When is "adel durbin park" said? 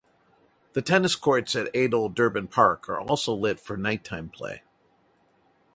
1.75-2.89